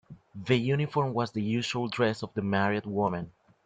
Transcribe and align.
The 0.47 0.55
uniform 0.57 1.13
was 1.13 1.29
the 1.31 1.43
usual 1.43 1.87
dress 1.87 2.23
of 2.23 2.33
the 2.33 2.41
married 2.41 2.87
woman. 2.87 3.33